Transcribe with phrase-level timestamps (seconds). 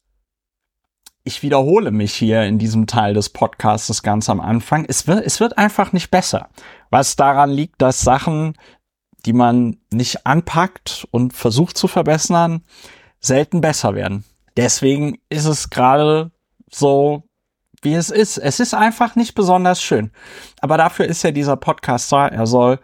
[1.23, 4.85] ich wiederhole mich hier in diesem Teil des Podcasts ganz am Anfang.
[4.87, 6.49] Es wird, es wird einfach nicht besser.
[6.89, 8.53] Was daran liegt, dass Sachen,
[9.25, 12.63] die man nicht anpackt und versucht zu verbessern,
[13.19, 14.25] selten besser werden.
[14.57, 16.31] Deswegen ist es gerade
[16.69, 17.23] so,
[17.81, 18.37] wie es ist.
[18.37, 20.11] Es ist einfach nicht besonders schön.
[20.59, 22.27] Aber dafür ist ja dieser Podcast da.
[22.27, 22.79] Er soll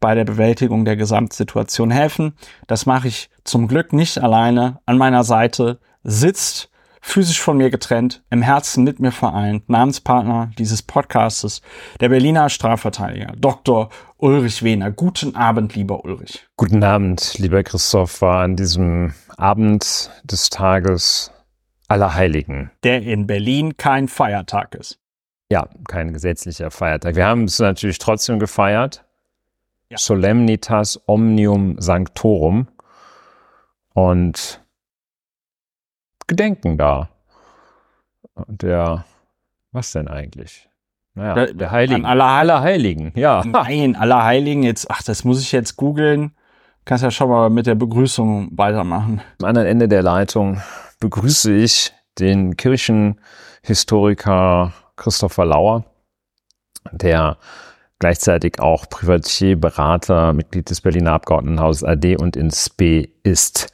[0.00, 2.34] bei der Bewältigung der Gesamtsituation helfen.
[2.66, 4.80] Das mache ich zum Glück nicht alleine.
[4.84, 6.70] An meiner Seite sitzt
[7.04, 11.60] physisch von mir getrennt, im Herzen mit mir vereint, Namenspartner dieses Podcastes,
[12.00, 13.90] der Berliner Strafverteidiger, Dr.
[14.16, 14.90] Ulrich Wehner.
[14.90, 16.46] Guten Abend, lieber Ulrich.
[16.56, 21.30] Guten Abend, lieber Christoph, war an diesem Abend des Tages
[21.88, 22.70] aller Heiligen.
[22.82, 24.98] Der in Berlin kein Feiertag ist.
[25.50, 27.16] Ja, kein gesetzlicher Feiertag.
[27.16, 29.04] Wir haben es natürlich trotzdem gefeiert.
[29.90, 29.98] Ja.
[29.98, 32.66] Solemnitas Omnium Sanctorum.
[33.92, 34.63] Und
[36.26, 37.10] Gedenken da.
[38.46, 39.04] Der,
[39.72, 40.68] was denn eigentlich?
[41.14, 42.04] Naja, der, der Heiligen.
[42.04, 43.44] Aller, aller Heiligen, ja.
[43.44, 46.32] Nein, aller Heiligen, jetzt, ach, das muss ich jetzt googeln.
[46.84, 49.22] Kannst ja schon mal mit der Begrüßung weitermachen.
[49.40, 50.60] Am anderen Ende der Leitung
[51.00, 55.84] begrüße ich den Kirchenhistoriker Christopher Lauer,
[56.92, 57.38] der
[57.98, 63.72] gleichzeitig auch Privatier, Berater, Mitglied des Berliner Abgeordnetenhauses AD und in SP ist.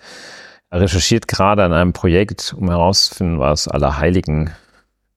[0.71, 4.51] Er recherchiert gerade an einem Projekt, um herauszufinden, was Allerheiligen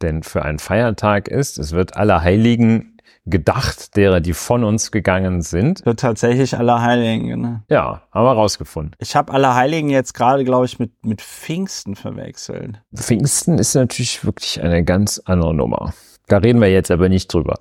[0.01, 1.59] denn für ein Feiertag ist.
[1.59, 5.85] Es wird Allerheiligen gedacht, derer, die von uns gegangen sind.
[5.85, 7.59] Wird tatsächlich Allerheiligen, genau.
[7.69, 8.95] Ja, haben wir rausgefunden.
[8.99, 12.81] Ich habe Allerheiligen jetzt gerade, glaube ich, mit, mit Pfingsten verwechselt.
[12.93, 15.93] Pfingsten ist natürlich wirklich eine ganz andere Nummer.
[16.27, 17.59] Da reden wir jetzt aber nicht drüber.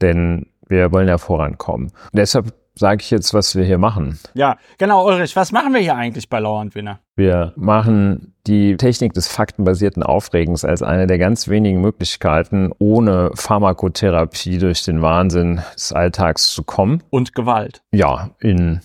[0.00, 1.92] Denn wir wollen ja vorankommen.
[2.12, 4.18] deshalb sage ich jetzt, was wir hier machen.
[4.34, 7.00] Ja, genau, Ulrich, was machen wir hier eigentlich bei und Winner?
[7.16, 14.58] Wir machen die Technik des faktenbasierten Aufregens als eine der ganz wenigen Möglichkeiten, ohne Pharmakotherapie
[14.58, 17.02] durch den Wahnsinn des Alltags zu kommen.
[17.10, 17.82] Und Gewalt.
[17.92, 18.80] Ja, in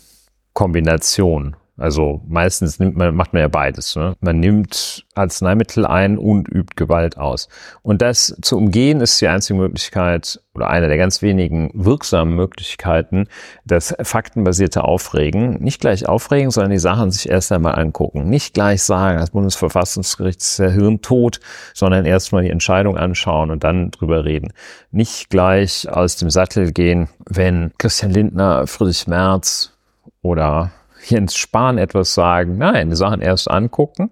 [0.53, 1.55] Kombination.
[1.81, 3.95] Also meistens nimmt man, macht man ja beides.
[3.95, 4.15] Ne?
[4.21, 7.49] Man nimmt Arzneimittel ein und übt Gewalt aus.
[7.81, 13.27] Und das zu umgehen ist die einzige Möglichkeit oder eine der ganz wenigen wirksamen Möglichkeiten,
[13.65, 15.61] das faktenbasierte Aufregen.
[15.63, 18.29] Nicht gleich aufregen, sondern die Sachen sich erst einmal angucken.
[18.29, 21.39] Nicht gleich sagen, das Bundesverfassungsgericht ist der Hirntod,
[21.73, 24.53] sondern erstmal die Entscheidung anschauen und dann drüber reden.
[24.91, 29.73] Nicht gleich aus dem Sattel gehen, wenn Christian Lindner, Friedrich Merz
[30.21, 30.71] oder
[31.05, 32.57] Jens Spahn etwas sagen.
[32.57, 34.11] Nein, die Sachen erst angucken.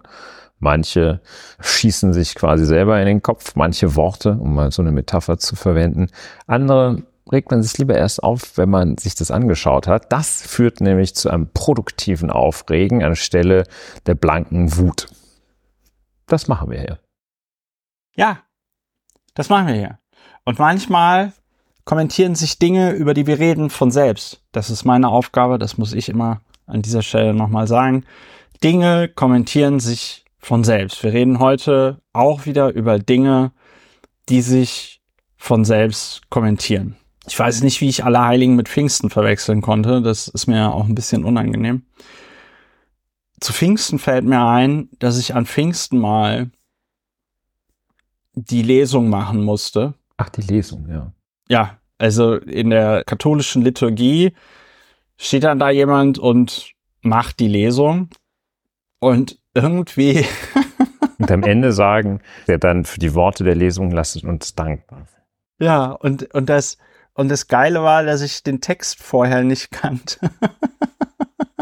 [0.58, 1.20] Manche
[1.60, 5.56] schießen sich quasi selber in den Kopf, manche Worte, um mal so eine Metapher zu
[5.56, 6.08] verwenden.
[6.46, 7.02] Andere
[7.32, 10.12] regt man sich lieber erst auf, wenn man sich das angeschaut hat.
[10.12, 13.64] Das führt nämlich zu einem produktiven Aufregen anstelle
[14.06, 15.08] der blanken Wut.
[16.26, 16.98] Das machen wir hier.
[18.14, 18.40] Ja,
[19.34, 19.98] das machen wir hier.
[20.44, 21.32] Und manchmal
[21.84, 24.42] kommentieren sich Dinge, über die wir reden, von selbst.
[24.52, 28.04] Das ist meine Aufgabe, das muss ich immer an dieser Stelle nochmal sagen.
[28.62, 31.02] Dinge kommentieren sich von selbst.
[31.02, 33.52] Wir reden heute auch wieder über Dinge,
[34.28, 35.00] die sich
[35.36, 36.96] von selbst kommentieren.
[37.26, 40.02] Ich weiß nicht, wie ich Allerheiligen mit Pfingsten verwechseln konnte.
[40.02, 41.84] Das ist mir auch ein bisschen unangenehm.
[43.40, 46.50] Zu Pfingsten fällt mir ein, dass ich an Pfingsten mal
[48.34, 49.94] die Lesung machen musste.
[50.16, 51.12] Ach, die Lesung, ja.
[51.48, 54.32] Ja, also in der katholischen Liturgie
[55.20, 56.72] steht dann da jemand und
[57.02, 58.08] macht die Lesung
[59.00, 60.24] und irgendwie.
[61.18, 65.06] und am Ende sagen, der dann für die Worte der Lesung lasst uns dankbar.
[65.58, 66.78] Ja, und, und das,
[67.12, 70.18] und das Geile war, dass ich den Text vorher nicht kannte.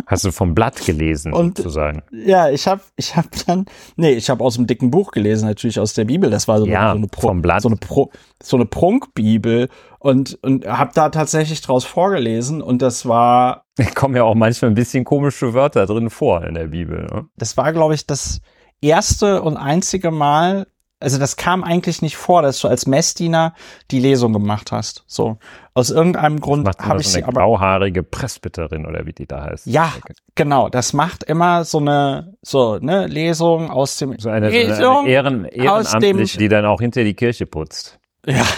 [0.08, 2.02] Hast du vom Blatt gelesen, und, sozusagen?
[2.10, 3.66] Ja, ich habe ich hab dann,
[3.96, 6.30] nee, ich habe aus dem dicken Buch gelesen, natürlich aus der Bibel.
[6.30, 7.60] Das war so, ja, eine, so eine, Pro, vom Blatt.
[7.60, 8.10] So eine, Pro,
[8.42, 9.68] so eine Prunkbibel
[9.98, 13.66] und, und habe da tatsächlich draus vorgelesen und das war.
[13.78, 17.06] Da kommen ja auch manchmal ein bisschen komische Wörter drin vor in der Bibel.
[17.12, 17.26] Ne?
[17.36, 18.40] Das war, glaube ich, das
[18.80, 20.66] erste und einzige Mal,
[21.00, 23.54] also das kam eigentlich nicht vor, dass du als Messdiener
[23.90, 25.04] die Lesung gemacht hast.
[25.06, 25.38] So
[25.74, 29.66] aus irgendeinem Grund habe ich so sie aber grauhaarige Presbyterin oder wie die da heißt.
[29.66, 29.92] Ja,
[30.34, 30.68] genau.
[30.68, 35.08] Das macht immer so eine so eine Lesung aus dem so eine, Lesung so eine
[35.08, 38.00] Ehren, ehrenamtlich, die dann auch hinter die Kirche putzt.
[38.26, 38.44] Ja.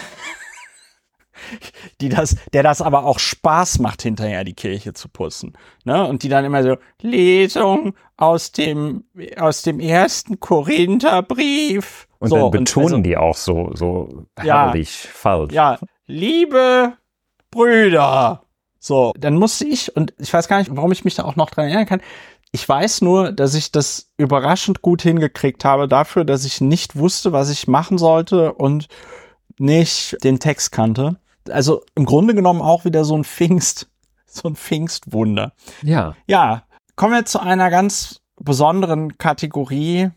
[2.01, 5.53] die das, der das aber auch Spaß macht, hinterher die Kirche zu putzen.
[5.85, 6.07] Ne?
[6.07, 9.05] Und die dann immer so, Lesung aus dem,
[9.37, 12.07] aus dem ersten Korintherbrief.
[12.21, 14.67] Und so, dann betonen also, die auch so, so Ja.
[14.67, 15.53] herrlich falsch.
[15.53, 16.93] Ja, liebe
[17.51, 18.43] Brüder.
[18.79, 21.51] So, dann musste ich, und ich weiß gar nicht, warum ich mich da auch noch
[21.51, 22.01] dran erinnern kann.
[22.53, 27.33] Ich weiß nur, dass ich das überraschend gut hingekriegt habe dafür, dass ich nicht wusste,
[27.33, 28.89] was ich machen sollte und
[29.59, 31.17] nicht den Text kannte.
[31.51, 33.89] Also im Grunde genommen auch wieder so ein Pfingst,
[34.27, 35.53] so ein Pfingstwunder.
[35.83, 36.17] ja.
[36.27, 36.65] Ja,
[36.97, 40.11] kommen wir zu einer ganz besonderen Kategorie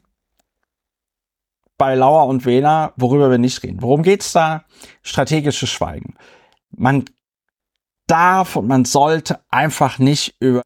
[1.77, 3.81] bei Lauer und Wähler, worüber wir nicht reden.
[3.81, 4.65] Worum geht's da?
[5.01, 6.15] Strategisches Schweigen.
[6.71, 7.05] Man
[8.07, 10.61] darf und man sollte einfach nicht über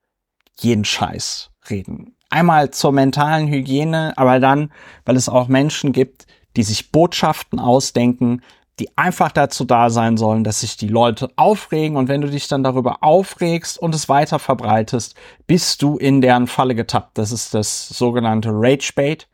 [0.60, 2.16] jeden Scheiß reden.
[2.30, 4.72] Einmal zur mentalen Hygiene, aber dann,
[5.06, 8.42] weil es auch Menschen gibt, die sich Botschaften ausdenken,
[8.80, 12.48] die einfach dazu da sein sollen, dass sich die Leute aufregen und wenn du dich
[12.48, 15.16] dann darüber aufregst und es weiter verbreitest,
[15.48, 17.18] bist du in deren Falle getappt.
[17.18, 19.28] Das ist das sogenannte Rage Bait.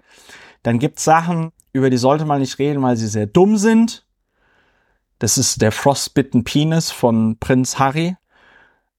[0.61, 4.05] Dann gibt's Sachen, über die sollte man nicht reden, weil sie sehr dumm sind.
[5.19, 8.15] Das ist der Frostbitten Penis von Prinz Harry.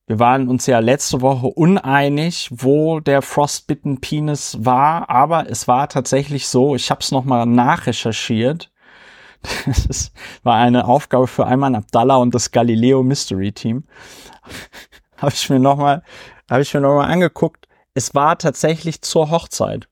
[0.07, 5.89] Wir waren uns ja letzte Woche uneinig, wo der Frostbitten Penis war, aber es war
[5.89, 8.71] tatsächlich so, ich habe es nochmal nachrecherchiert.
[9.87, 10.11] Das
[10.43, 13.85] war eine Aufgabe für Ayman Abdallah und das Galileo Mystery Team.
[15.19, 16.03] habe ich mir nochmal,
[16.51, 17.69] habe ich mir nochmal angeguckt.
[17.93, 19.87] Es war tatsächlich zur Hochzeit.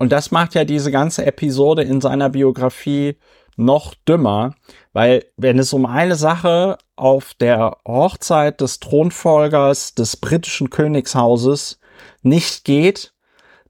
[0.00, 3.18] Und das macht ja diese ganze Episode in seiner Biografie
[3.56, 4.54] noch dümmer,
[4.94, 11.80] weil wenn es um eine Sache auf der Hochzeit des Thronfolgers des britischen Königshauses
[12.22, 13.12] nicht geht,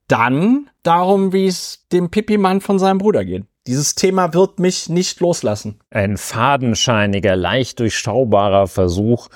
[0.06, 3.47] dann darum, wie es dem Pipi-Mann von seinem Bruder geht.
[3.67, 5.81] Dieses Thema wird mich nicht loslassen.
[5.91, 9.26] Ein fadenscheiniger, leicht durchschaubarer Versuch,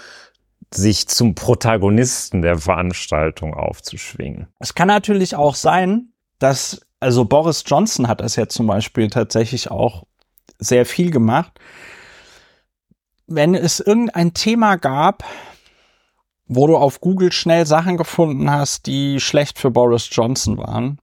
[0.72, 4.46] sich zum Protagonisten der Veranstaltung aufzuschwingen.
[4.60, 6.13] Es kann natürlich auch sein,
[6.44, 10.04] dass, also Boris Johnson hat das ja zum Beispiel tatsächlich auch
[10.58, 11.58] sehr viel gemacht.
[13.26, 15.24] Wenn es irgendein Thema gab,
[16.46, 20.98] wo du auf Google schnell Sachen gefunden hast, die schlecht für Boris Johnson waren,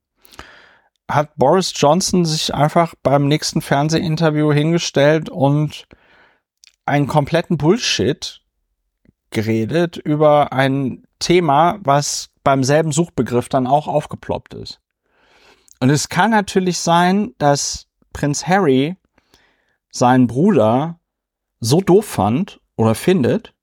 [1.10, 5.88] hat Boris Johnson sich einfach beim nächsten Fernsehinterview hingestellt und
[6.86, 8.42] einen kompletten Bullshit
[9.32, 14.82] geredet über ein Thema, was beim selben Suchbegriff dann auch aufgeploppt ist.
[15.82, 18.98] Und es kann natürlich sein, dass Prinz Harry
[19.92, 21.00] seinen Bruder
[21.60, 23.56] so doof fand oder findet,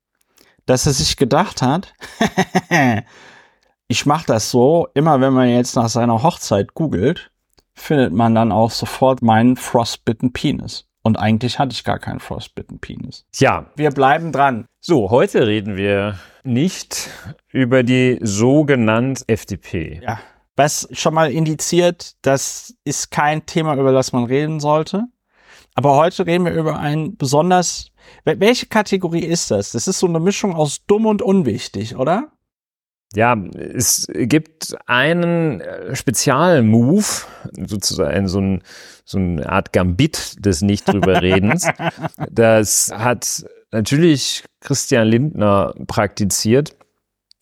[0.66, 1.94] dass er sich gedacht hat,
[3.88, 7.30] ich mache das so, immer wenn man jetzt nach seiner Hochzeit googelt,
[7.74, 10.86] findet man dann auch sofort meinen Frostbitten Penis.
[11.02, 13.26] Und eigentlich hatte ich gar keinen Frostbitten Penis.
[13.30, 14.66] Tja, Wir bleiben dran.
[14.80, 17.10] so, heute reden wir nicht
[17.52, 20.00] über die sogenannte FDP.
[20.02, 20.18] Ja.
[20.58, 25.04] Was schon mal indiziert, das ist kein Thema, über das man reden sollte.
[25.74, 27.92] Aber heute reden wir über ein besonders.
[28.24, 29.70] wel- Welche Kategorie ist das?
[29.70, 32.32] Das ist so eine Mischung aus dumm und unwichtig, oder?
[33.14, 38.62] Ja, es gibt einen äh, Spezialmove, sozusagen so, ein,
[39.04, 41.68] so eine Art Gambit des Nicht-Drüber-Redens.
[42.32, 46.76] das hat natürlich Christian Lindner praktiziert,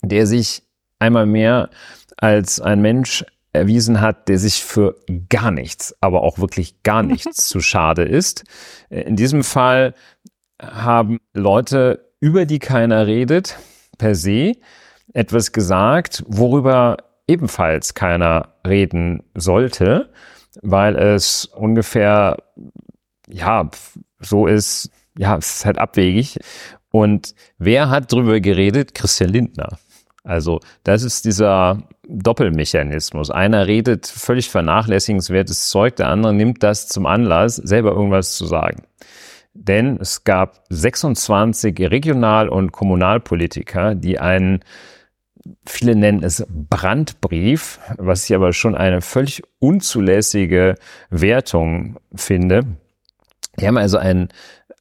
[0.03, 0.63] der sich
[0.99, 1.71] einmal mehr
[2.17, 4.97] als ein Mensch erwiesen hat, der sich für
[5.29, 8.45] gar nichts, aber auch wirklich gar nichts zu schade ist.
[8.91, 9.95] In diesem Fall
[10.61, 13.57] haben Leute, über die keiner redet,
[13.99, 14.53] per se,
[15.13, 16.97] etwas gesagt, worüber
[17.29, 20.11] ebenfalls keiner reden sollte,
[20.63, 22.39] weil es ungefähr,
[23.29, 23.71] ja,
[24.21, 26.39] so ist, ja, es ist halt abwegig.
[26.91, 28.95] Und wer hat drüber geredet?
[28.95, 29.79] Christian Lindner.
[30.27, 33.31] Also das ist dieser Doppelmechanismus.
[33.31, 38.83] Einer redet völlig vernachlässigenswertes Zeug, der andere nimmt das zum Anlass, selber irgendwas zu sagen.
[39.55, 44.61] Denn es gab 26 Regional- und Kommunalpolitiker, die einen,
[45.65, 50.75] viele nennen es Brandbrief, was ich aber schon eine völlig unzulässige
[51.09, 52.65] Wertung finde.
[53.59, 54.29] Die haben also ein,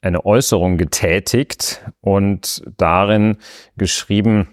[0.02, 3.38] eine Äußerung getätigt und darin
[3.78, 4.50] geschrieben,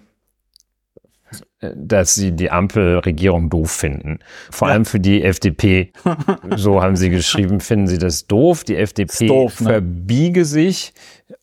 [1.77, 4.19] dass sie die Ampelregierung doof finden.
[4.51, 4.75] Vor Ja.
[4.75, 5.93] allem für die FDP.
[6.57, 8.65] So haben sie geschrieben, finden sie das doof.
[8.65, 9.69] Die FDP doof, ne?
[9.71, 10.93] verbiege sich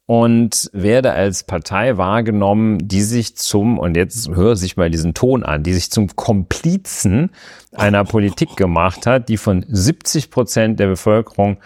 [0.05, 5.43] und werde als Partei wahrgenommen, die sich zum, und jetzt höre sich mal diesen Ton
[5.43, 7.29] an, die sich zum Komplizen
[7.73, 11.57] einer Politik gemacht hat, die von 70 Prozent der Bevölkerung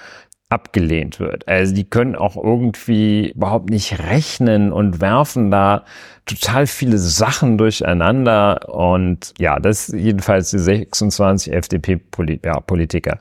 [0.53, 1.47] abgelehnt wird.
[1.47, 5.83] Also die können auch irgendwie überhaupt nicht rechnen und werfen da
[6.25, 8.69] total viele Sachen durcheinander.
[8.69, 13.17] Und ja, das jedenfalls die 26 FDP-Politiker.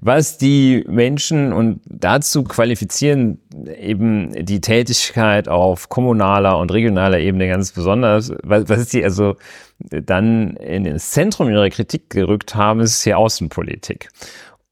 [0.00, 3.38] Was die Menschen und dazu qualifizieren
[3.78, 8.32] eben die Tätigkeit auf kommunaler und regionaler Ebene ganz besonders.
[8.42, 9.36] Was, die also
[9.78, 14.08] dann in das Zentrum ihrer Kritik gerückt haben, ist die Außenpolitik.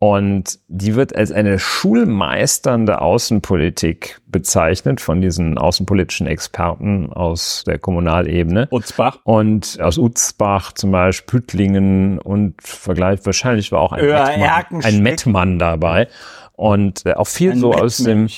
[0.00, 8.68] Und die wird als eine schulmeisternde Außenpolitik bezeichnet von diesen außenpolitischen Experten aus der Kommunalebene.
[8.70, 9.18] Utzbach.
[9.24, 15.58] Und aus Utzbach zum Beispiel, Püttlingen und Vergleich, wahrscheinlich war auch ein, Mettmann, ein Mettmann
[15.58, 16.06] dabei.
[16.52, 18.28] Und äh, auch viel ein so aus dem,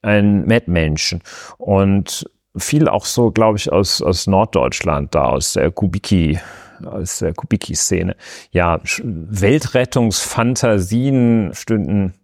[0.00, 1.22] ein Mettmännchen.
[1.58, 2.24] Und
[2.56, 6.38] viel auch so, glaube ich, aus, aus Norddeutschland da, aus der Kubiki,
[6.84, 8.16] aus der Kubiki-Szene.
[8.50, 12.14] Ja, Weltrettungsfantasien stünden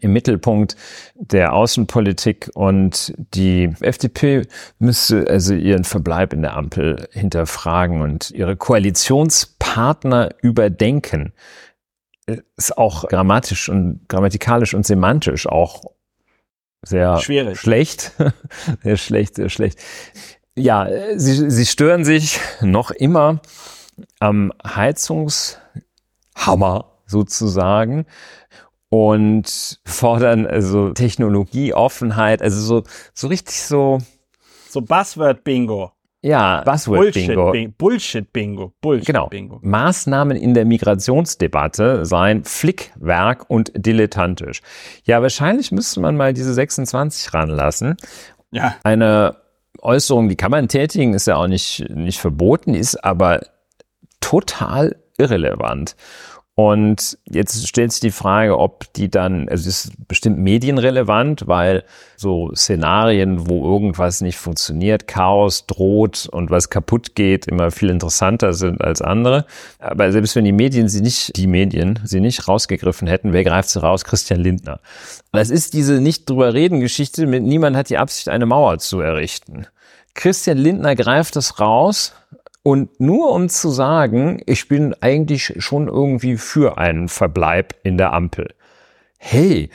[0.00, 0.76] im Mittelpunkt
[1.14, 4.42] der Außenpolitik und die FDP
[4.78, 11.32] müsste also ihren Verbleib in der Ampel hinterfragen und ihre Koalitionspartner überdenken.
[12.56, 15.84] Ist auch grammatisch und grammatikalisch und semantisch auch
[16.82, 17.58] sehr Schwierig.
[17.58, 18.12] schlecht.
[18.82, 19.78] sehr schlecht, sehr schlecht.
[20.56, 23.40] Ja, sie, sie stören sich noch immer
[24.18, 25.58] am Heizungshammer
[27.06, 28.06] sozusagen
[28.88, 32.82] und fordern also Technologieoffenheit, also so,
[33.12, 33.98] so richtig so.
[34.68, 35.92] So Buzzword-Bingo.
[36.22, 37.52] Ja, Buzzword-Bingo.
[37.78, 38.72] Bullshit-Bingo.
[38.80, 39.58] Bullshit-Bingo.
[39.60, 39.60] Genau.
[39.62, 44.62] Maßnahmen in der Migrationsdebatte seien Flickwerk und dilettantisch.
[45.04, 47.96] Ja, wahrscheinlich müsste man mal diese 26 ranlassen.
[48.50, 48.74] Ja.
[48.82, 49.36] Eine
[49.86, 53.40] Äußerung, die kann man tätigen, ist ja auch nicht, nicht verboten, ist aber
[54.20, 55.96] total irrelevant.
[56.58, 61.84] Und jetzt stellt sich die Frage, ob die dann, also es ist bestimmt medienrelevant, weil
[62.16, 68.54] so Szenarien, wo irgendwas nicht funktioniert, Chaos droht und was kaputt geht, immer viel interessanter
[68.54, 69.44] sind als andere.
[69.80, 73.68] Aber selbst wenn die Medien sie nicht, die Medien sie nicht rausgegriffen hätten, wer greift
[73.68, 74.06] sie raus?
[74.06, 74.80] Christian Lindner.
[75.32, 79.00] Das ist diese nicht drüber reden Geschichte, mit niemand hat die Absicht, eine Mauer zu
[79.00, 79.66] errichten.
[80.16, 82.12] Christian Lindner greift das raus,
[82.66, 88.12] und nur um zu sagen, ich bin eigentlich schon irgendwie für einen Verbleib in der
[88.12, 88.48] Ampel.
[89.18, 89.70] Hey,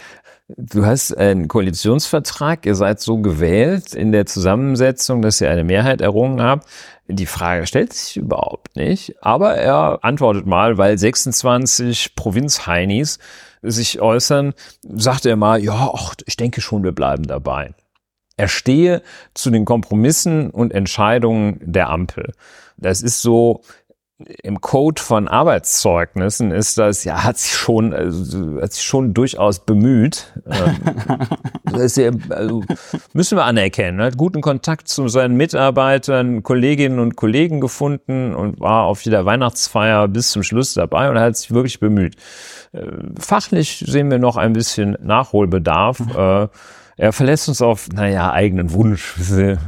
[0.49, 6.01] du hast einen Koalitionsvertrag, ihr seid so gewählt in der Zusammensetzung, dass ihr eine Mehrheit
[6.01, 6.67] errungen habt.
[7.07, 13.19] Die Frage stellt sich überhaupt nicht, aber er antwortet mal, weil 26 Provinzheinis
[13.61, 17.73] sich äußern, sagt er mal, ja, ach, ich denke schon, wir bleiben dabei.
[18.41, 19.03] Er stehe
[19.35, 22.33] zu den Kompromissen und Entscheidungen der Ampel.
[22.75, 23.61] Das ist so,
[24.41, 29.63] im Code von Arbeitszeugnissen ist das, ja, hat sich schon, also, hat sich schon durchaus
[29.63, 30.33] bemüht.
[30.49, 30.75] Ähm,
[31.95, 32.63] ja, also,
[33.13, 34.01] müssen wir anerkennen.
[34.01, 40.07] Hat guten Kontakt zu seinen Mitarbeitern, Kolleginnen und Kollegen gefunden und war auf jeder Weihnachtsfeier
[40.07, 42.15] bis zum Schluss dabei und hat sich wirklich bemüht.
[42.71, 42.87] Äh,
[43.19, 46.49] fachlich sehen wir noch ein bisschen Nachholbedarf.
[47.01, 49.15] Er verlässt uns auf, naja, eigenen Wunsch.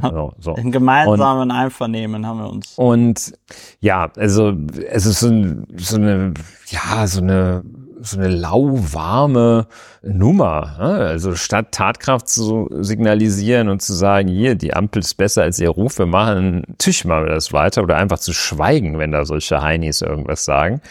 [0.04, 0.54] So, so.
[0.54, 2.74] In gemeinsamen und, Einvernehmen haben wir uns.
[2.76, 3.34] Und
[3.80, 4.54] ja, also
[4.88, 6.34] es ist so, ein, so eine,
[6.68, 7.64] ja, so eine
[8.04, 9.68] so eine lauwarme
[10.02, 10.76] Nummer.
[10.78, 11.06] Ne?
[11.06, 15.70] Also statt Tatkraft zu signalisieren und zu sagen, hier, die Ampel ist besser als ihr
[15.70, 20.02] Ruf, wir machen, tüch mal das weiter oder einfach zu schweigen, wenn da solche Heinis
[20.02, 20.82] irgendwas sagen,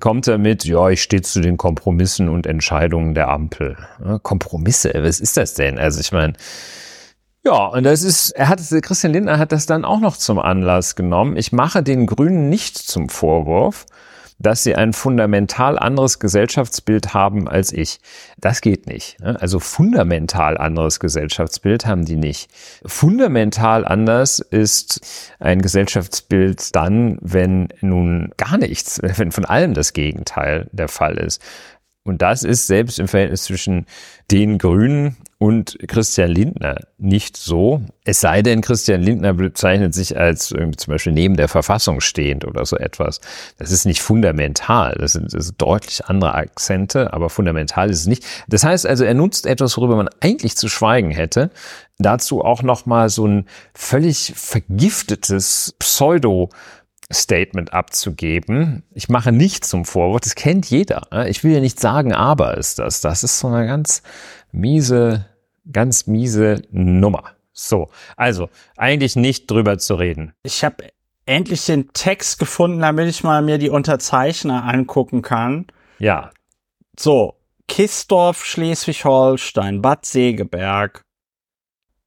[0.00, 3.76] kommt er mit, ja, ich stehe zu den Kompromissen und Entscheidungen der Ampel.
[4.22, 5.78] Kompromisse, was ist das denn?
[5.78, 6.32] Also ich meine,
[7.44, 10.96] ja, und das ist, er hat, Christian Lindner hat das dann auch noch zum Anlass
[10.96, 11.36] genommen.
[11.36, 13.86] Ich mache den Grünen nicht zum Vorwurf,
[14.38, 17.98] dass sie ein fundamental anderes Gesellschaftsbild haben als ich.
[18.38, 19.18] Das geht nicht.
[19.20, 19.40] Ne?
[19.40, 22.50] Also fundamental anderes Gesellschaftsbild haben die nicht.
[22.84, 30.68] Fundamental anders ist ein Gesellschaftsbild dann, wenn nun gar nichts, wenn von allem das Gegenteil
[30.72, 31.40] der Fall ist.
[32.06, 33.86] Und das ist selbst im Verhältnis zwischen
[34.30, 37.82] den Grünen und Christian Lindner nicht so.
[38.04, 42.64] Es sei denn, Christian Lindner bezeichnet sich als zum Beispiel neben der Verfassung stehend oder
[42.64, 43.20] so etwas.
[43.58, 44.96] Das ist nicht fundamental.
[44.98, 48.24] Das sind, das sind deutlich andere Akzente, aber fundamental ist es nicht.
[48.48, 51.50] Das heißt also, er nutzt etwas, worüber man eigentlich zu schweigen hätte.
[51.98, 56.50] Dazu auch nochmal so ein völlig vergiftetes Pseudo
[57.12, 58.82] Statement abzugeben.
[58.92, 61.26] Ich mache nicht zum Vorwurf, das kennt jeder.
[61.28, 63.00] Ich will ja nicht sagen, aber ist das.
[63.00, 64.02] Das ist so eine ganz
[64.52, 65.26] miese,
[65.70, 67.24] ganz miese Nummer.
[67.52, 70.32] So, also eigentlich nicht drüber zu reden.
[70.42, 70.88] Ich habe
[71.26, 75.66] endlich den Text gefunden, damit ich mal mir die Unterzeichner angucken kann.
[75.98, 76.30] Ja.
[76.98, 77.34] So,
[77.68, 81.02] Kistorf, Schleswig-Holstein, Bad Segeberg,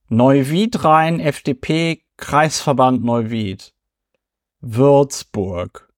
[0.08, 3.74] Neuwied Rhein, FDP, Kreisverband Neuwied,
[4.62, 5.90] Würzburg,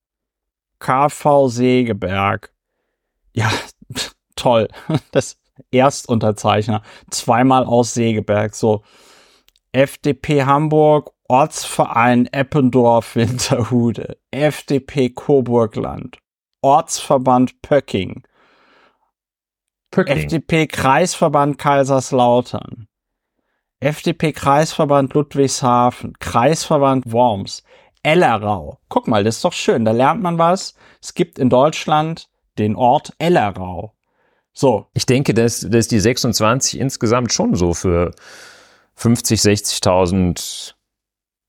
[0.79, 2.53] KV Segeberg.
[3.33, 3.51] Ja,
[4.35, 4.67] toll.
[5.11, 5.37] Das
[5.71, 6.81] Erstunterzeichner.
[7.09, 8.55] Zweimal aus Segeberg.
[8.55, 8.83] So.
[9.73, 16.17] FDP Hamburg, Ortsverein Eppendorf Winterhude, FDP Coburgland,
[16.61, 18.23] Ortsverband Pöcking,
[19.91, 20.17] Pöcking.
[20.17, 22.89] FDP Kreisverband Kaiserslautern,
[23.79, 27.63] FDP Kreisverband Ludwigshafen, Kreisverband Worms,
[28.03, 28.79] Ellerau.
[28.89, 30.75] Guck mal, das ist doch schön, da lernt man was.
[31.01, 33.93] Es gibt in Deutschland den Ort Ellerau.
[34.53, 34.88] So.
[34.93, 38.12] Ich denke, dass, dass die 26 insgesamt schon so für
[38.96, 40.74] 50, 60.000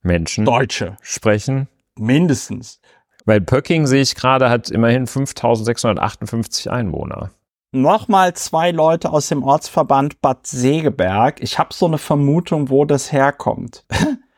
[0.02, 1.68] Menschen Deutsche sprechen.
[1.96, 2.80] Mindestens.
[3.24, 7.30] Weil Pöcking, sehe ich gerade, hat immerhin 5.658 Einwohner.
[7.70, 11.42] Nochmal zwei Leute aus dem Ortsverband Bad Segeberg.
[11.42, 13.84] Ich habe so eine Vermutung, wo das herkommt.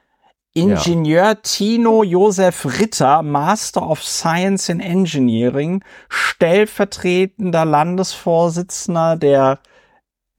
[0.54, 1.34] Ingenieur ja.
[1.34, 9.58] Tino Josef Ritter, Master of Science in Engineering, stellvertretender Landesvorsitzender der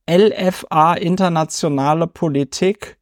[0.09, 2.97] LFA Internationale Politik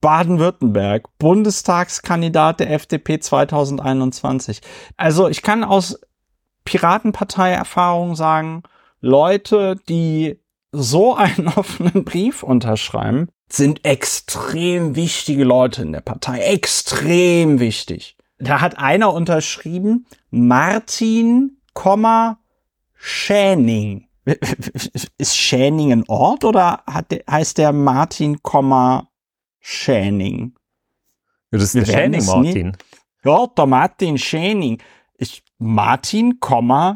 [0.00, 4.60] Baden-Württemberg, Bundestagskandidat der FDP 2021.
[4.98, 5.98] Also ich kann aus
[6.66, 8.64] Piratenpartei-Erfahrung sagen,
[9.00, 10.38] Leute, die
[10.74, 16.40] so einen offenen Brief unterschreiben, sind extrem wichtige Leute in der Partei.
[16.40, 18.16] Extrem wichtig.
[18.38, 21.58] Da hat einer unterschrieben, Martin,
[22.94, 24.08] Schäning.
[25.18, 28.38] Ist Schäning ein Ort oder hat, heißt der Martin,
[29.60, 30.54] Schäning?
[31.50, 32.76] Das ist der Schäning Martin.
[33.22, 34.82] Ja, der Martin Schäning.
[35.16, 36.40] Ich, Martin,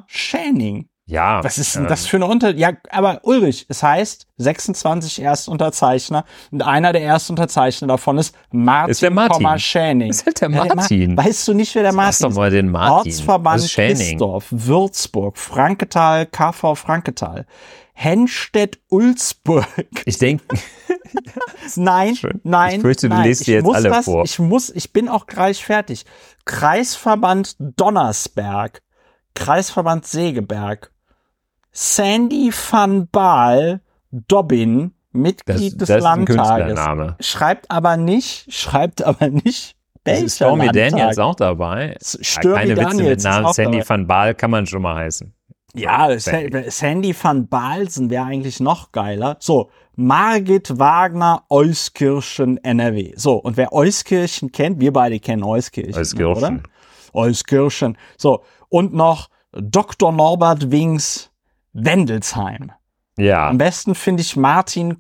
[0.07, 0.88] Schäning.
[1.09, 1.43] Ja.
[1.43, 2.55] Was ist denn ähm, das für eine Unter...
[2.55, 9.01] Ja, aber Ulrich, es heißt 26 Erstunterzeichner und einer der Erstunterzeichner davon ist Martin, ist
[9.01, 9.59] der Martin.
[9.59, 10.11] Schäning.
[10.11, 11.01] Ist halt der Martin.
[11.01, 12.23] Ja, der weißt du nicht, wer der Martin ist?
[12.25, 13.11] doch mal den Martin.
[13.11, 17.47] Ortsverband Christoph, Würzburg, Franketal, KV Franketal.
[17.95, 19.67] Henstedt-Ulzburg.
[20.05, 20.45] Ich denke.
[21.77, 22.41] nein, Schön.
[22.45, 22.77] nein.
[22.77, 23.27] Ich fürchte, du nein.
[23.27, 24.25] liest die jetzt alle das, vor.
[24.25, 26.05] Ich muss, ich bin auch gleich fertig.
[26.45, 28.83] Kreisverband Donnersberg.
[29.35, 30.93] Kreisverband Segeberg.
[31.81, 37.25] Sandy van Baal Dobbin, Mitglied das, des das Landtages.
[37.25, 40.91] Schreibt aber nicht, schreibt aber nicht, welcher ist Stormy Landtag.
[40.91, 41.97] Daniels auch dabei?
[42.03, 43.89] Stürmi Keine Daniels Witze mit Namen Sandy dabei.
[43.89, 45.33] van Baal kann man schon mal heißen.
[45.75, 49.37] Ja, Sandy, Sandy van Balsen wäre eigentlich noch geiler.
[49.39, 53.13] So, Margit Wagner, Euskirchen, NRW.
[53.15, 55.95] So, und wer Euskirchen kennt, wir beide kennen Euskirchen.
[55.95, 56.45] Euskirchen.
[56.45, 56.63] Oder?
[57.13, 57.97] Euskirchen.
[58.17, 60.11] So, und noch Dr.
[60.11, 61.31] Norbert Wings,
[61.73, 62.73] Wendelsheim.
[63.17, 63.49] Ja.
[63.49, 64.99] Am besten finde ich Martin,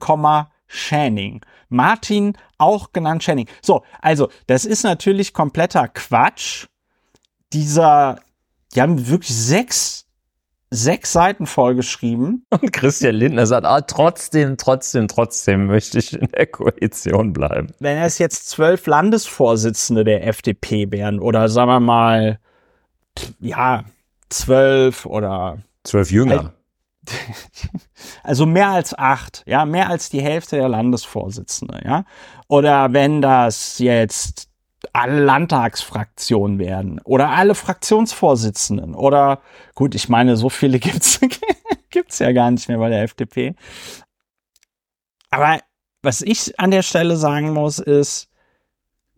[0.66, 1.40] Schäning.
[1.68, 3.48] Martin, auch genannt Schäning.
[3.62, 6.66] So, also, das ist natürlich kompletter Quatsch.
[7.52, 8.20] Dieser,
[8.74, 10.06] die haben wirklich sechs,
[10.70, 12.46] sechs Seiten vollgeschrieben.
[12.50, 17.68] Und Christian Lindner sagt, ah, trotzdem, trotzdem, trotzdem möchte ich in der Koalition bleiben.
[17.78, 22.38] Wenn es jetzt zwölf Landesvorsitzende der FDP wären oder sagen wir mal,
[23.40, 23.84] ja,
[24.28, 26.52] zwölf oder zwölf Jünger.
[28.22, 32.04] Also mehr als acht, ja, mehr als die Hälfte der Landesvorsitzende, ja.
[32.46, 34.48] Oder wenn das jetzt
[34.92, 39.40] alle Landtagsfraktionen werden oder alle Fraktionsvorsitzenden oder
[39.74, 41.20] gut, ich meine, so viele gibt's
[41.90, 43.54] gibt's ja gar nicht mehr bei der FDP.
[45.30, 45.58] Aber
[46.02, 48.28] was ich an der Stelle sagen muss, ist,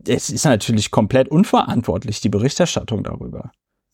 [0.07, 3.51] es ist natürlich komplett unverantwortlich, die Berichterstattung darüber.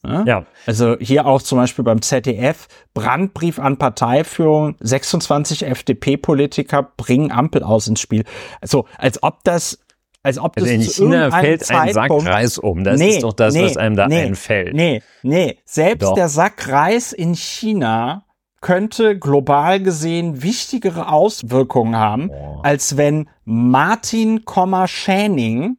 [0.08, 0.24] Ja?
[0.26, 0.46] ja.
[0.66, 7.88] Also hier auch zum Beispiel beim ZDF, Brandbrief an Parteiführung, 26 FDP-Politiker bringen Ampel aus
[7.88, 8.24] ins Spiel.
[8.62, 9.80] Also als ob das
[10.24, 12.84] als ob also das in China fällt Zeitpunkt, ein Sackreis um.
[12.84, 14.74] Das nee, ist doch das, nee, was einem da nee, einfällt.
[14.74, 15.58] Nee, nee.
[15.64, 16.16] Selbst doch.
[16.16, 18.26] der Sackreis in China
[18.60, 22.60] könnte global gesehen wichtigere Auswirkungen haben, oh.
[22.64, 24.44] als wenn Martin,
[24.88, 25.78] Schäning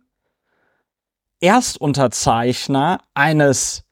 [1.40, 3.84] Erstunterzeichner eines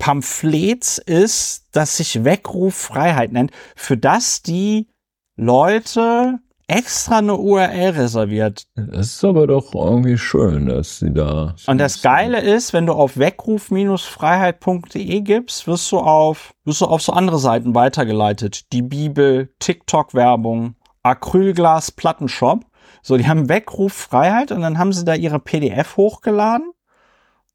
[0.00, 4.88] Pamphlets ist, das sich Weckruf Freiheit nennt, für das die
[5.36, 8.64] Leute extra eine URL reserviert.
[8.76, 11.54] Das ist aber doch irgendwie schön, dass sie da.
[11.66, 17.02] Und das Geile ist, wenn du auf weckruf-freiheit.de gibst, wirst du auf, wirst du auf
[17.02, 18.72] so andere Seiten weitergeleitet.
[18.72, 22.64] Die Bibel, TikTok-Werbung, Acrylglas Plattenshop.
[23.02, 26.72] So, die haben Weckruf Freiheit und dann haben sie da ihre PDF hochgeladen.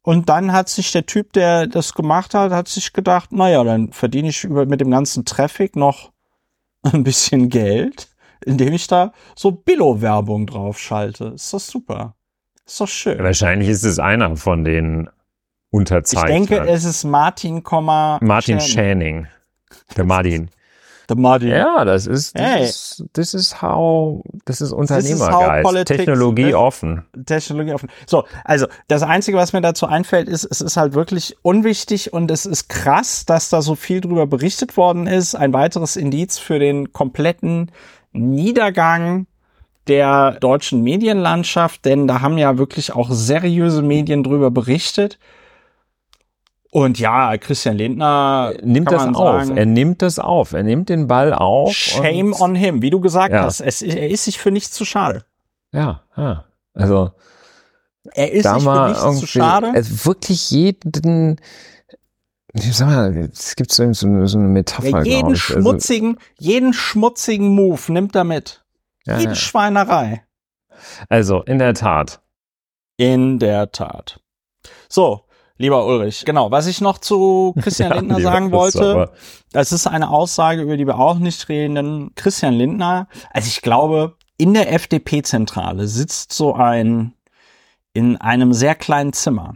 [0.06, 3.90] Und dann hat sich der Typ, der das gemacht hat, hat sich gedacht, naja, dann
[3.90, 6.12] verdiene ich über, mit dem ganzen Traffic noch
[6.82, 8.08] ein bisschen Geld,
[8.44, 11.32] indem ich da so Billo-Werbung drauf schalte.
[11.34, 12.14] Ist doch super.
[12.64, 13.18] Ist doch schön.
[13.18, 15.10] Wahrscheinlich ist es einer von den
[15.70, 16.42] Unterzeichnern.
[16.42, 19.26] Ich denke, es ist Martin, Martin Schäning.
[19.96, 20.50] Der Martin.
[21.08, 21.48] Der Martin.
[21.48, 22.64] Ja, das ist, das Hey.
[22.64, 25.86] ist, das ist how, das ist is Unternehmergeist.
[25.86, 27.04] Technologie offen.
[27.24, 27.88] Technologie offen.
[28.06, 32.30] So, also das Einzige, was mir dazu einfällt, ist, es ist halt wirklich unwichtig und
[32.30, 35.34] es ist krass, dass da so viel drüber berichtet worden ist.
[35.34, 37.70] Ein weiteres Indiz für den kompletten
[38.12, 39.26] Niedergang
[39.86, 45.18] der deutschen Medienlandschaft, denn da haben ja wirklich auch seriöse Medien drüber berichtet.
[46.76, 49.44] Und ja, Christian Lindner Nimmt das auf.
[49.44, 50.52] sagen, Er nimmt das auf.
[50.52, 51.72] Er nimmt den Ball auf.
[51.72, 53.44] Shame on him, wie du gesagt Ja.
[53.44, 53.62] hast.
[53.62, 55.24] Es, er ist sich für nichts zu schade.
[55.72, 56.44] Ja, ja.
[56.74, 57.12] Also,
[58.12, 59.70] Er ist sich für nichts zu schade.
[59.74, 61.40] also wirklich jeden,
[62.52, 65.48] ich sag mal, es gibt so, so, eine- so eine Metapher, Ja, jeden ich.
[65.48, 68.66] Also, schmutzigen, jeden schmutzigen Move nimmt er mit.
[69.06, 69.34] ja, Jede ja.
[69.34, 70.24] Schweinerei.
[71.08, 72.20] also, in der Tat.
[72.98, 74.20] In der Tat.
[74.90, 75.22] So,
[75.58, 79.12] lieber Ulrich, genau, was ich noch zu Christian Ja, Lindner sagen wollte,
[79.52, 83.62] das ist eine Aussage, über die wir auch nicht reden, denn Christian Lindner, also ich
[83.62, 87.14] glaube, in der FDP-Zentrale sitzt so ein,
[87.92, 89.54] in einem sehr kleinen Zimmer,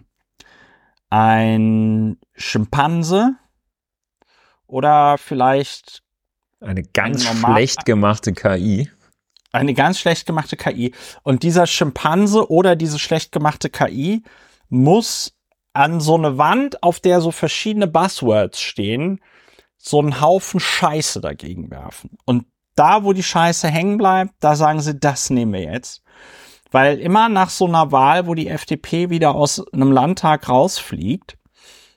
[1.10, 3.34] ein Schimpanse
[4.66, 6.02] oder vielleicht
[6.60, 8.88] Eine ganz Ein schlecht gemachte KI.
[9.52, 10.94] eine ganz schlecht gemachte KI.
[11.24, 14.22] Und dieser Schimpanse oder diese schlecht gemachte KI
[14.68, 15.32] muss
[15.72, 19.20] an so eine Wand, auf der so verschiedene Buzzwords stehen,
[19.78, 22.18] so einen Haufen Scheiße dagegen werfen.
[22.24, 26.02] Und da, wo die Scheiße hängen bleibt, da sagen sie, das nehmen wir jetzt.
[26.70, 31.36] Weil immer nach so einer Wahl, wo die FDP wieder aus einem Landtag rausfliegt,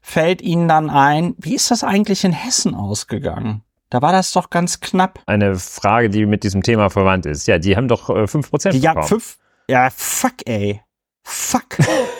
[0.01, 3.63] fällt ihnen dann ein, wie ist das eigentlich in Hessen ausgegangen?
[3.89, 5.19] Da war das doch ganz knapp.
[5.27, 7.47] Eine Frage, die mit diesem Thema verwandt ist.
[7.47, 9.07] Ja, die haben doch äh, 5% Die, ja, bekommen.
[9.07, 9.37] fünf,
[9.69, 10.81] ja, fuck, ey.
[11.23, 11.77] Fuck.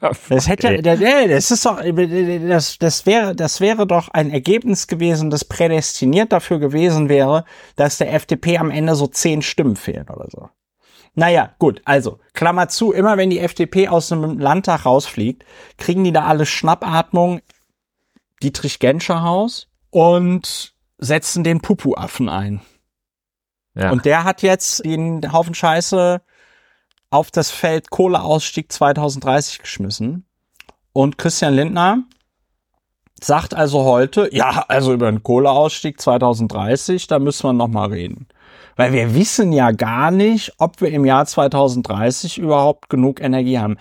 [0.00, 5.30] Das hätte, ja, das ist doch, das, das wäre, das wäre doch ein Ergebnis gewesen,
[5.30, 7.44] das prädestiniert dafür gewesen wäre,
[7.76, 10.48] dass der FDP am Ende so zehn Stimmen fehlen oder so.
[11.14, 15.44] Naja, gut, also, Klammer zu, immer wenn die FDP aus einem Landtag rausfliegt,
[15.76, 17.40] kriegen die da alle Schnappatmung,
[18.42, 22.60] Dietrich-Genscher-Haus und setzen den Pupu-Affen ein.
[23.74, 23.90] ja.
[23.90, 26.22] Und der hat jetzt den Haufen Scheiße
[27.10, 30.24] auf das Feld Kohleausstieg 2030 geschmissen.
[30.92, 32.04] Und Christian Lindner
[33.22, 38.26] sagt also heute, ja, also über den Kohleausstieg 2030, da müssen wir noch mal reden.
[38.76, 43.76] Weil wir wissen ja gar nicht, ob wir im Jahr 2030 überhaupt genug Energie haben.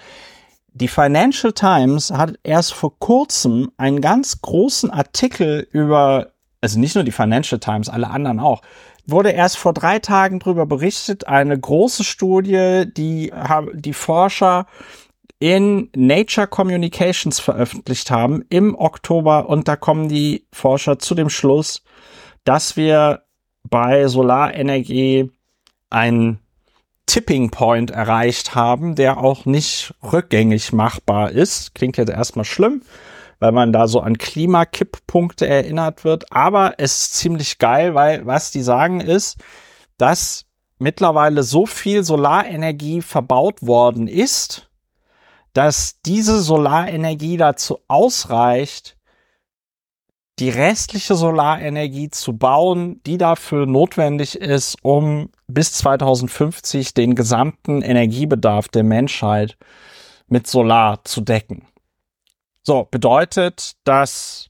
[0.74, 6.28] Die Financial Times hat erst vor kurzem einen ganz großen Artikel über,
[6.62, 8.62] also nicht nur die Financial Times, alle anderen auch,
[9.06, 13.32] wurde erst vor drei Tagen darüber berichtet, eine große Studie, die
[13.74, 14.66] die Forscher
[15.40, 21.82] in Nature Communications veröffentlicht haben im Oktober und da kommen die Forscher zu dem Schluss,
[22.44, 23.24] dass wir
[23.64, 25.32] bei Solarenergie
[25.90, 26.40] einen
[27.06, 31.74] Tipping Point erreicht haben, der auch nicht rückgängig machbar ist.
[31.74, 32.84] Klingt jetzt erstmal schlimm,
[33.40, 36.32] weil man da so an Klimakipppunkte erinnert wird.
[36.32, 39.38] Aber es ist ziemlich geil, weil was die sagen ist,
[39.98, 40.46] dass
[40.78, 44.70] mittlerweile so viel Solarenergie verbaut worden ist,
[45.54, 48.98] dass diese Solarenergie dazu ausreicht,
[50.40, 58.70] die restliche Solarenergie zu bauen, die dafür notwendig ist, um bis 2050 den gesamten Energiebedarf
[58.70, 59.58] der Menschheit
[60.28, 61.68] mit Solar zu decken.
[62.64, 64.50] So, bedeutet, dass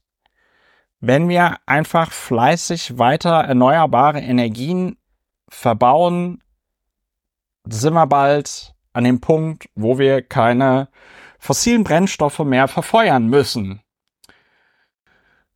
[1.00, 4.98] wenn wir einfach fleißig weiter erneuerbare Energien
[5.48, 6.42] verbauen,
[7.64, 10.88] sind wir bald an dem Punkt, wo wir keine
[11.38, 13.80] fossilen Brennstoffe mehr verfeuern müssen.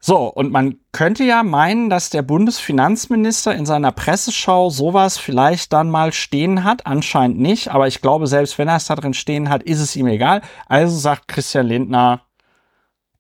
[0.07, 5.91] So, und man könnte ja meinen, dass der Bundesfinanzminister in seiner Presseschau sowas vielleicht dann
[5.91, 6.87] mal stehen hat.
[6.87, 9.97] Anscheinend nicht, aber ich glaube, selbst wenn er es da drin stehen hat, ist es
[9.97, 10.43] ihm egal.
[10.67, 12.21] Also sagt Christian Lindner,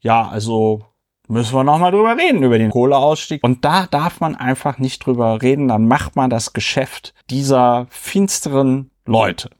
[0.04, 0.84] ja, also
[1.26, 3.42] müssen wir noch mal drüber reden, über den Kohleausstieg.
[3.42, 8.90] Und da darf man einfach nicht drüber reden, dann macht man das Geschäft dieser finsteren
[9.06, 9.50] Leute.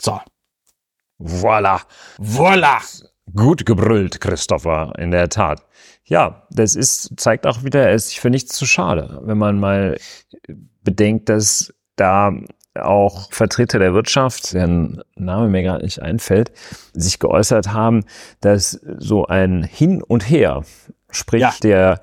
[0.00, 0.20] So,
[1.18, 1.80] Voila.
[2.18, 2.80] voila!
[3.34, 5.64] Gut gebrüllt, Christopher, in der Tat.
[6.04, 9.58] Ja, das ist, zeigt auch wieder, er ist sich für nichts zu schade, wenn man
[9.58, 9.96] mal
[10.82, 12.32] bedenkt, dass da
[12.80, 16.52] auch Vertreter der Wirtschaft, deren Name mir gar nicht einfällt,
[16.92, 18.04] sich geäußert haben,
[18.40, 20.64] dass so ein Hin und Her,
[21.10, 21.54] sprich Ja.
[21.62, 22.00] der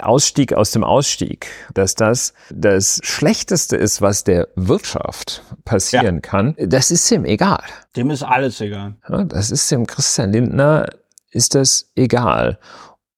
[0.00, 6.20] Ausstieg aus dem Ausstieg, dass das das Schlechteste ist, was der Wirtschaft passieren ja.
[6.20, 7.62] kann, das ist ihm egal.
[7.96, 8.94] Dem ist alles egal.
[9.08, 10.88] Ja, das ist dem Christian Lindner,
[11.30, 12.58] ist das egal.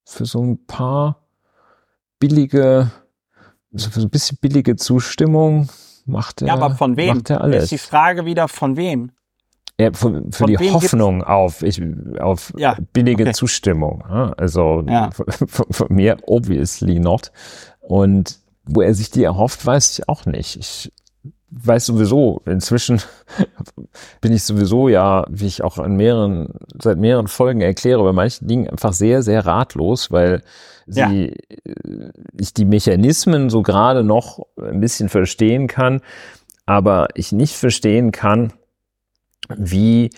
[0.04, 1.26] Für so ein paar
[2.18, 2.90] billige,
[3.76, 5.68] für so ein bisschen billige Zustimmung
[6.06, 6.48] macht er.
[6.48, 7.16] Ja, aber von wem?
[7.16, 7.64] Macht er alles.
[7.64, 9.12] Ist die Frage wieder von wem?
[9.78, 11.82] Ja, für, für die Hoffnung auf, ich,
[12.18, 13.32] auf ja, billige okay.
[13.34, 14.02] Zustimmung.
[14.38, 15.10] Also ja.
[15.10, 17.30] von, von, mir obviously not.
[17.80, 20.56] Und wo er sich die erhofft, weiß ich auch nicht.
[20.56, 20.92] Ich
[21.64, 23.00] weiß sowieso, inzwischen
[24.20, 26.48] bin ich sowieso ja, wie ich auch an mehreren,
[26.80, 30.42] seit mehreren Folgen erkläre, bei manchen Dingen einfach sehr, sehr ratlos, weil
[30.86, 31.10] sie, ja.
[31.10, 36.00] Äh, ich die Mechanismen so gerade noch ein bisschen verstehen kann,
[36.66, 38.52] aber ich nicht verstehen kann,
[39.48, 40.10] wie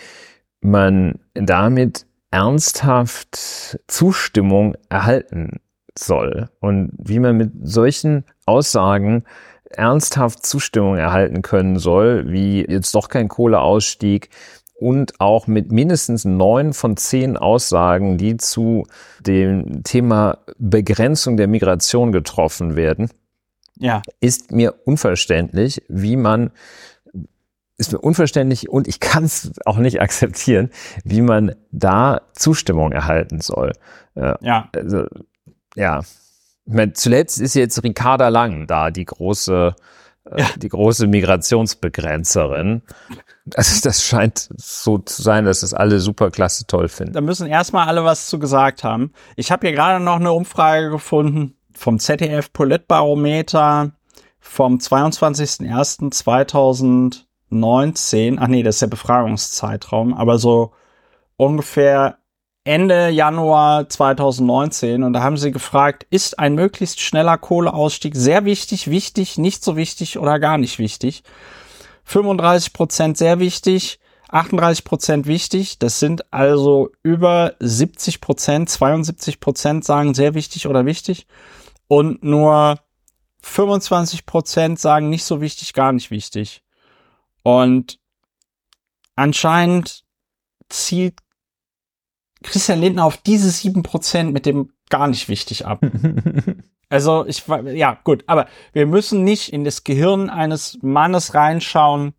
[0.60, 5.60] man damit ernsthaft Zustimmung erhalten
[5.96, 9.24] soll und wie man mit solchen Aussagen
[9.70, 14.30] ernsthaft Zustimmung erhalten können soll, wie jetzt doch kein Kohleausstieg
[14.78, 18.86] und auch mit mindestens neun von zehn Aussagen, die zu
[19.20, 23.10] dem Thema Begrenzung der Migration getroffen werden,
[23.76, 24.02] ja.
[24.20, 26.50] ist mir unverständlich, wie man
[27.76, 30.70] ist mir unverständlich und ich kann es auch nicht akzeptieren,
[31.04, 33.72] wie man da Zustimmung erhalten soll.
[34.16, 34.68] Äh, ja.
[34.74, 35.06] Also,
[35.76, 36.02] ja.
[36.68, 39.74] Meine, zuletzt ist jetzt Ricarda Lang da, die große,
[40.30, 40.46] äh, ja.
[40.56, 42.82] die große Migrationsbegrenzerin.
[43.54, 47.14] Also das scheint so zu sein, dass das alle super klasse toll finden.
[47.14, 49.12] Da müssen erstmal alle was zu gesagt haben.
[49.36, 53.92] Ich habe hier gerade noch eine Umfrage gefunden vom ZDF Politbarometer
[54.40, 60.72] vom 22.01.2000 19, ach nee, das ist der Befragungszeitraum, aber so
[61.36, 62.17] ungefähr
[62.68, 68.90] Ende Januar 2019 und da haben sie gefragt, ist ein möglichst schneller Kohleausstieg sehr wichtig,
[68.90, 71.22] wichtig, nicht so wichtig oder gar nicht wichtig?
[72.04, 79.86] 35 Prozent sehr wichtig, 38 Prozent wichtig, das sind also über 70 Prozent, 72 Prozent
[79.86, 81.26] sagen sehr wichtig oder wichtig
[81.86, 82.80] und nur
[83.40, 86.62] 25 Prozent sagen nicht so wichtig, gar nicht wichtig.
[87.42, 87.98] Und
[89.16, 90.04] anscheinend
[90.68, 91.14] zielt
[92.42, 95.80] Christian Lindner auf diese sieben Prozent mit dem gar nicht wichtig ab.
[96.88, 102.14] also ich ja gut, aber wir müssen nicht in das Gehirn eines Mannes reinschauen,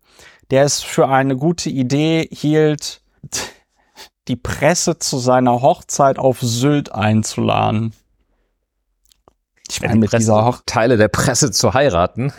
[0.50, 3.02] der es für eine gute Idee hielt,
[4.28, 7.92] die Presse zu seiner Hochzeit auf Sylt einzuladen.
[9.68, 12.32] Ich meine, mit Presse, dieser Hoch Teile der Presse zu heiraten.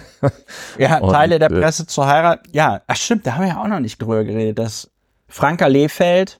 [0.78, 2.50] ja, Und, Teile der äh, Presse zu heiraten.
[2.52, 4.91] Ja, ach stimmt, da haben wir ja auch noch nicht drüber geredet, dass
[5.28, 6.39] Franka Lehfeld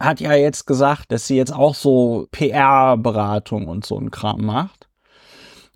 [0.00, 4.88] hat ja jetzt gesagt, dass sie jetzt auch so PR-Beratung und so ein Kram macht.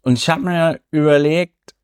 [0.03, 1.75] Und ich habe mir überlegt,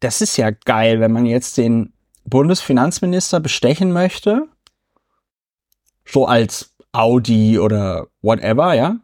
[0.00, 1.92] das ist ja geil, wenn man jetzt den
[2.24, 4.48] Bundesfinanzminister bestechen möchte.
[6.04, 8.96] So als Audi oder whatever, ja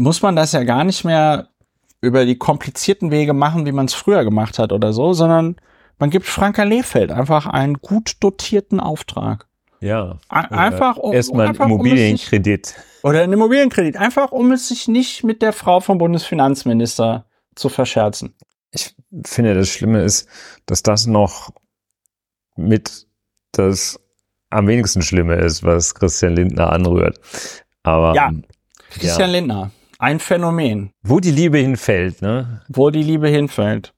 [0.00, 1.48] muss man das ja gar nicht mehr
[2.00, 5.56] über die komplizierten Wege machen, wie man es früher gemacht hat oder so, sondern
[5.98, 9.46] man gibt Franka Lehfeld einfach einen gut dotierten Auftrag.
[9.80, 10.18] Ja.
[10.28, 12.74] Einfach um, erstmal einen Immobilienkredit.
[12.76, 13.96] Um oder einen Immobilienkredit.
[13.96, 18.34] Einfach, um es sich nicht mit der Frau vom Bundesfinanzminister zu verscherzen.
[18.72, 20.28] Ich finde, das Schlimme ist,
[20.66, 21.50] dass das noch
[22.56, 23.06] mit
[23.52, 23.98] das
[24.50, 27.18] am wenigsten Schlimme ist, was Christian Lindner anrührt.
[27.82, 28.30] Aber ja,
[28.90, 29.38] Christian ja.
[29.38, 29.70] Lindner.
[29.98, 30.92] Ein Phänomen.
[31.02, 32.62] Wo die Liebe hinfällt, ne?
[32.68, 33.92] Wo die Liebe hinfällt.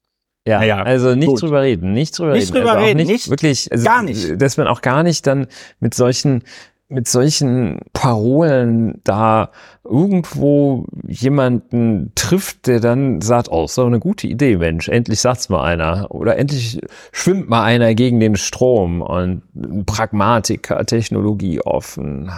[0.46, 1.42] Ja, naja, also nicht gut.
[1.42, 2.54] drüber reden, nicht drüber nicht reden.
[2.54, 4.40] Drüber also reden, nicht, nicht wirklich, also, gar nicht.
[4.40, 5.46] Dass man auch gar nicht dann
[5.80, 6.42] mit solchen
[6.88, 9.50] mit solchen Parolen da
[9.82, 15.48] irgendwo jemanden trifft, der dann sagt, oh, ist doch eine gute Idee, Mensch, endlich sagt's
[15.48, 16.10] mal einer.
[16.10, 19.42] Oder endlich schwimmt mal einer gegen den Strom und
[19.86, 22.30] Pragmatiker, Technologie offen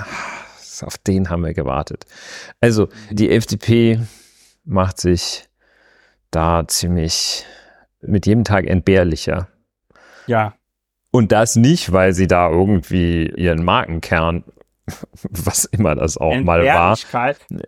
[0.82, 2.04] auf den haben wir gewartet.
[2.60, 4.00] Also die FDP
[4.64, 5.44] macht sich
[6.30, 7.44] da ziemlich
[8.06, 9.48] mit jedem Tag entbehrlicher.
[10.26, 10.52] Ja.
[11.10, 14.44] Und das nicht, weil sie da irgendwie ihren Markenkern,
[15.22, 16.98] was immer das auch mal war,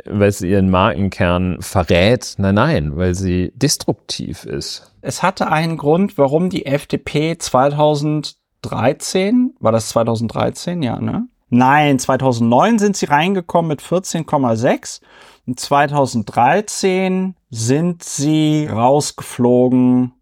[0.04, 2.34] weil sie ihren Markenkern verrät.
[2.38, 4.92] Nein, nein, weil sie destruktiv ist.
[5.00, 11.28] Es hatte einen Grund, warum die FDP 2013, war das 2013, ja, ne?
[11.48, 15.00] Nein, 2009 sind sie reingekommen mit 14,6
[15.46, 20.15] und 2013 sind sie rausgeflogen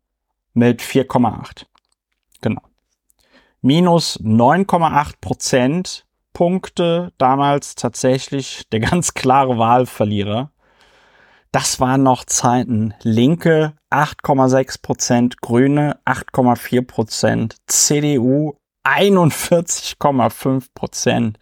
[0.55, 1.67] mit 4,8.
[2.41, 2.63] Genau.
[3.61, 10.51] Minus 9,8 Prozent Punkte damals tatsächlich der ganz klare Wahlverlierer.
[11.53, 12.95] Das waren noch Zeiten.
[13.03, 21.39] Linke 8,6 Prozent, Grüne 8,4 Prozent, CDU 41,5 Prozent.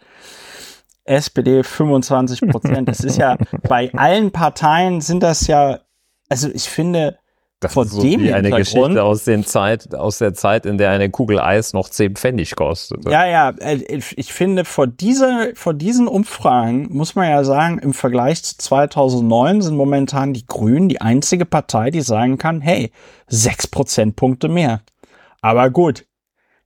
[1.05, 2.87] SPD 25 Prozent.
[2.87, 5.79] Das ist ja bei allen Parteien sind das ja,
[6.29, 7.17] also ich finde,
[7.63, 10.77] das Von ist so dem wie eine Geschichte aus, den Zeit, aus der Zeit, in
[10.77, 13.05] der eine Kugel Eis noch 10 Pfennig kostet.
[13.09, 17.93] Ja, ja, äh, ich finde, vor, dieser, vor diesen Umfragen muss man ja sagen, im
[17.93, 22.91] Vergleich zu 2009 sind momentan die Grünen die einzige Partei, die sagen kann, hey,
[23.27, 24.81] 6 Prozentpunkte mehr.
[25.41, 26.05] Aber gut,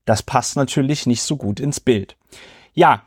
[0.05, 2.17] das passt natürlich nicht so gut ins Bild.
[2.73, 3.03] Ja,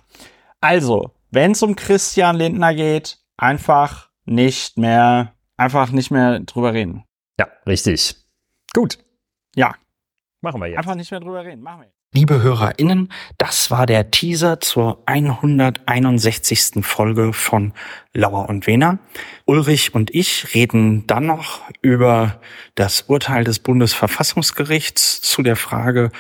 [0.61, 7.05] also, wenn es um Christian Lindner geht, einfach nicht mehr, einfach nicht mehr drüber reden.
[7.41, 8.17] Ja, richtig.
[8.75, 8.99] Gut.
[9.57, 9.75] Ja.
[10.43, 10.77] Machen wir jetzt.
[10.77, 11.63] Einfach nicht mehr drüber reden.
[11.63, 11.93] Machen wir.
[12.13, 16.85] Liebe HörerInnen, das war der Teaser zur 161.
[16.85, 17.73] Folge von
[18.13, 18.99] Lauer und Wehner.
[19.47, 22.43] Ulrich und ich reden dann noch über
[22.75, 26.11] das Urteil des Bundesverfassungsgerichts zu der Frage,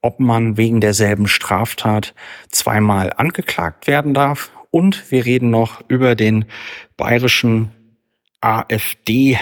[0.00, 2.14] ob man wegen derselben Straftat
[2.52, 4.52] zweimal angeklagt werden darf.
[4.70, 6.44] Und wir reden noch über den
[6.96, 7.72] bayerischen
[8.40, 9.40] AfD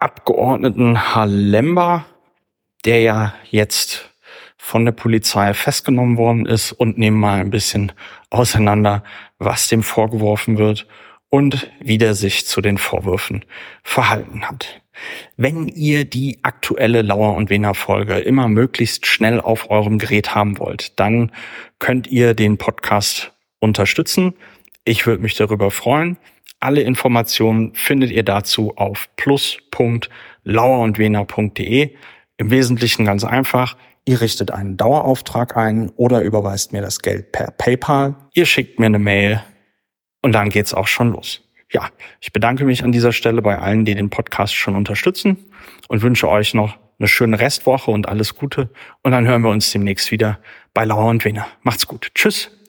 [0.00, 2.06] Abgeordneten Halemba,
[2.84, 4.10] der ja jetzt
[4.56, 7.92] von der Polizei festgenommen worden ist und nehmen mal ein bisschen
[8.30, 9.04] auseinander,
[9.38, 10.86] was dem vorgeworfen wird
[11.28, 13.44] und wie der sich zu den Vorwürfen
[13.82, 14.80] verhalten hat.
[15.36, 20.58] Wenn ihr die aktuelle Lauer und Wener Folge immer möglichst schnell auf eurem Gerät haben
[20.58, 21.32] wollt, dann
[21.78, 24.34] könnt ihr den Podcast unterstützen.
[24.84, 26.16] Ich würde mich darüber freuen.
[26.60, 31.94] Alle Informationen findet ihr dazu auf plus.lauerundwener.de.
[32.36, 33.78] Im Wesentlichen ganz einfach.
[34.04, 38.14] Ihr richtet einen Dauerauftrag ein oder überweist mir das Geld per PayPal.
[38.34, 39.42] Ihr schickt mir eine Mail
[40.22, 41.42] und dann geht's auch schon los.
[41.72, 41.88] Ja,
[42.20, 45.38] ich bedanke mich an dieser Stelle bei allen, die den Podcast schon unterstützen
[45.88, 48.70] und wünsche euch noch eine schöne Restwoche und alles Gute.
[49.02, 50.40] Und dann hören wir uns demnächst wieder
[50.74, 51.46] bei Lauer und Wener.
[51.62, 52.10] Macht's gut.
[52.14, 52.59] Tschüss.